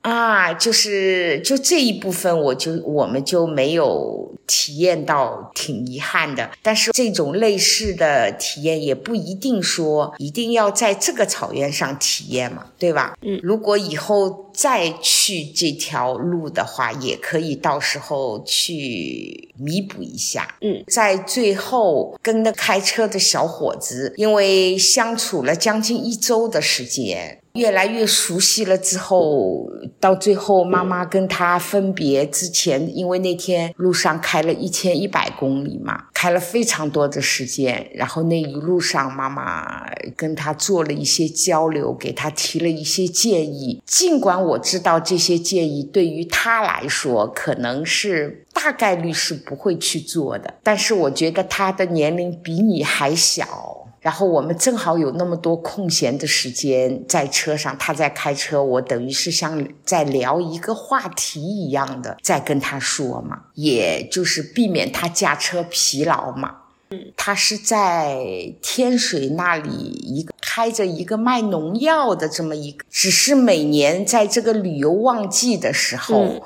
[0.01, 6.49] 啊，就是就这一部分，我就我们就没有体验到，挺遗憾的。
[6.61, 13.15] 但是这种类似的体验也不一定说一定要在这个草原上体验嘛，对吧？
[13.21, 20.55] 嗯，如果以后再去这条路的话，也可以到时候去弥补一下。
[20.61, 27.37] 嗯，在最后跟那开车的小伙子，因为相处了将近一周的时间。
[27.53, 37.89] 越来越熟悉了之后，到最后妈妈跟他分别之前，因为那天路上开了一千一百公里嘛，开了非常多的时间。
[37.93, 39.85] 然后那一路上，妈妈
[40.15, 43.81] 跟他做了一些交流，给他提了一些建议。
[43.85, 53.80] 尽管我知道这些建议对于他来说可能是大概率是不会去做的，但是我觉得他的年龄比你还小。
[54.01, 66.55] 然后我们正好有那么多空闲的时间在车上，他在开车，我等于是像在聊一个话题一样的在跟他说嘛，也就是避免他驾车疲劳嘛。
[66.89, 68.25] 嗯，他是在
[68.61, 76.43] 天水那里一个开着一个卖农药的这么一个，只是每年在这个旅游旺季的时候。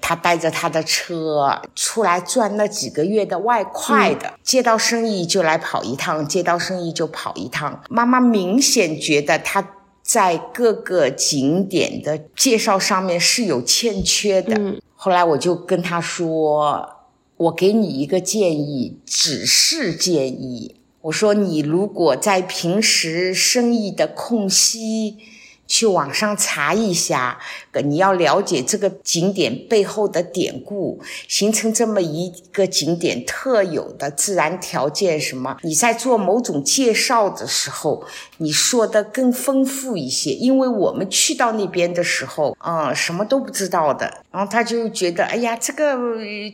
[0.00, 7.82] 他带着他的车出来赚那几个月的外快的，接到生意就来跑一趟，接到生意就跑一趟。
[7.88, 14.74] 妈妈明显觉得他在各个景点的介绍上面是有欠缺的。
[14.94, 16.88] 后来我就跟他说
[17.36, 20.76] ：“我给你一个建议，只是建议。
[21.02, 25.18] 我说你如果在平时生意的空隙。”
[25.72, 27.38] 去网上查一下，
[27.86, 35.56] 你要了解这个景点背后的典故，形成这么一个景点特有的自然条件什么？
[35.62, 38.04] 你在做某种介绍的时候，
[38.36, 40.32] 你说的更丰富一些。
[40.32, 45.96] 因为我们去到那边的时候，嗯，什么都不知道的，然后他就觉得，哎呀，这个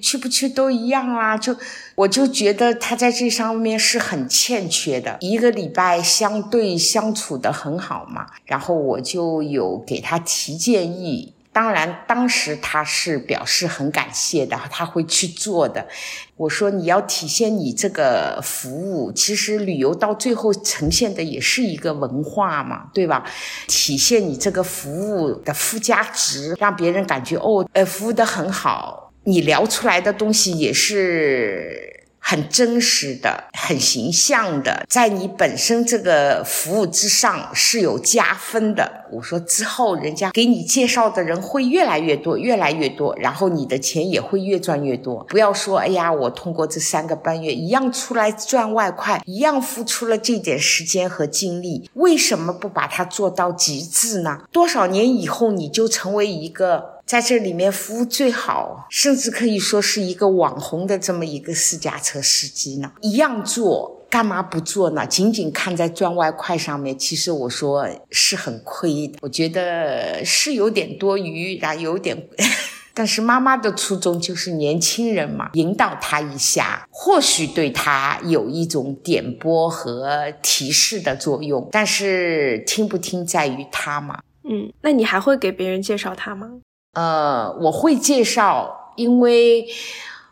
[0.00, 1.56] 去不去都一样啊，就。
[1.96, 5.16] 我就觉得他在这上面是很欠缺的。
[5.18, 11.32] 一个礼拜相对相处的很好嘛，然后我就有给他提建议。
[11.50, 15.88] 当然，当时他是表示很感谢的，他会去做的。
[16.36, 23.24] 我说你要体现你这个服务，其实旅游到最后呈现的也是一个文化嘛，对吧？
[23.66, 29.12] 体现你这个服务的附加值，让别人感觉哦，呃，服务的很好。
[29.24, 39.06] 你聊出来的东西也是很真实的、很形象的，在你本身这个服务之上是有加分的。
[39.10, 45.24] 我说之后，人家给你介绍的人会越来越多、越来越多，然后你的钱也会越赚越多。
[45.30, 54.42] 不要说，哎呀，我通过这三个半月一样出来赚外快，一样付出了这点时间和精力，为什么不把它做到极致呢？
[54.52, 56.97] 多少年以后，你就成为一个。
[57.08, 65.06] 在这里面服务最好，甚至可以说是一个网红的这么一个私家车司机呢，一样做，干嘛不做呢？
[65.06, 69.16] 仅仅看在赚外快上面，其实我说是很亏的。
[69.22, 72.28] 我觉得是有点多余，然后有点，
[72.92, 84.20] 但是妈妈的初衷就是年轻人嘛，引导他一下，或许对他有一种点拨和提示的作用，但是听不听在于他嘛。
[84.44, 86.60] 嗯，那你还会给别人介绍他吗？
[86.98, 89.64] 呃，我会介绍，因为，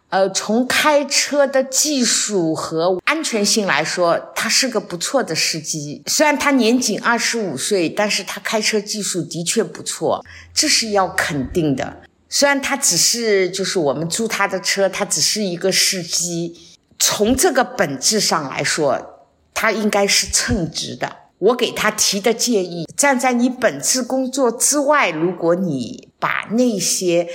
[0.09, 6.03] 呃，从开车的技术和安全性来说，他是个不错的司机。
[6.07, 11.99] 虽然他年仅二十五岁，但是他开车技术的确不错，这是要肯定的。
[12.29, 16.53] 虽然他只是就是我们租他的车，他只是一个司机，
[16.99, 21.26] 从这个本质上来说，他应该是称职的。
[21.39, 27.29] 我给他提的建议，站在你本职工作之外，如果你把那些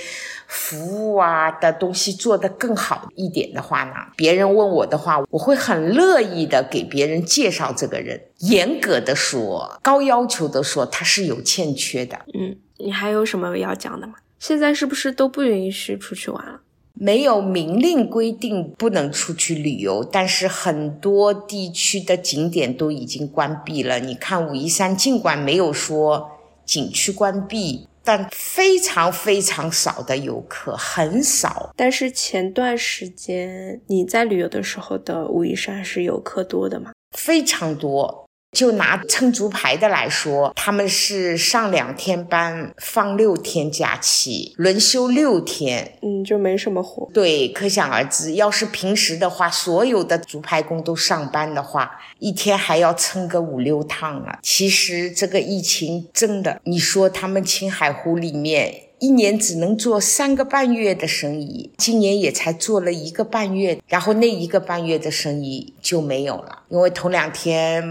[0.48, 8.20] 服务啊的东西做得更好一点的话呢，别人问我的话，我会很乐意的给别人介绍这个人。
[8.38, 12.18] 严格的说，高要求的说，他是有欠缺的。
[12.34, 14.14] 嗯，你还有什么要讲的吗？
[14.40, 16.60] 现在是不是都不允许出去玩了？
[16.94, 23.98] 没有明令规定不能出去旅游，但是很多地区的景点都已经关闭了。
[23.98, 26.30] 你看武夷山，尽管没有说
[26.64, 31.72] 景区关闭，但非常非常少的游客，很少。
[31.76, 36.92] 但是前段时间你在旅游的时候的武夷山是游客多的吗？
[37.16, 38.21] 非常多。
[38.52, 47.10] 就拿撑竹排的来说，他们是上两天班，放六天假期，轮休六天，嗯，就没什么活。
[47.14, 54.38] 对，可想而知，要是平时的话，所有的竹排工都上班的话，一天还要撑个五六趟啊。
[54.42, 58.74] 其实这个疫情真的，你说他们青海湖里面。
[59.02, 67.82] 一年只能做三个半月的生意，今年也才做了一个半月，然后那一个半月的生意就没有了，因为头两天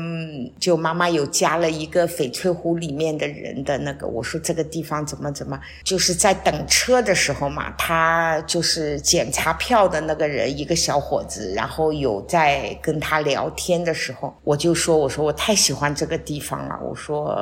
[0.57, 17.37] 就妈妈有加了一个翡翠湖里面的人的那个，我说这个地方怎么怎么，就是在等车的时候嘛，他就是检查票的那个人，一个小伙子，然后有在跟他聊天的时候，我就说，我说我太喜欢这个地方了，我说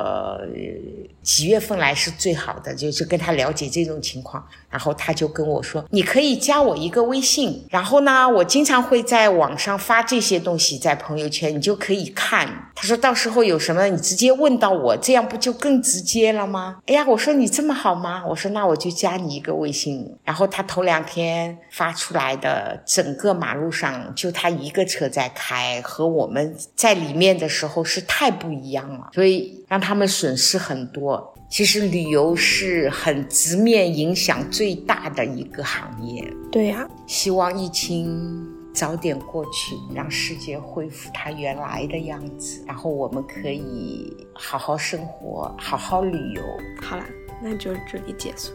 [1.22, 3.54] 几月份来是最好的，就就跟他聊。
[3.68, 16.78] 这种情况，然后他就跟我说：“你可以加我一个微信，然后呢，我经常会在网上发这些东西在朋友圈，你就可以看。”他说到时候有什么，你直接问到我，这样不就更直接了吗？
[16.86, 18.24] 哎呀，我说你这么好吗？
[18.26, 20.16] 我说那我就加你一个微信。
[20.24, 31.34] 然后他头两天发出来的，整个马路上就他一个车在开，和我们在里面的时候是太不一样了，所以让他们损失很多。
[31.50, 36.22] 其实旅游是很直面影响最大的一个行业。
[36.52, 46.42] 对呀，希望疫情早点过去，让世界恢复它原来的样子，然后我们可以好好生活，好好旅游。
[46.82, 47.04] 好了，
[47.42, 48.52] 那就这里结束。